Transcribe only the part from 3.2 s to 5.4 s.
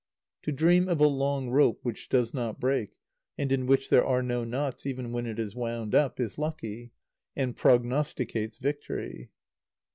and in which there are no knots even when it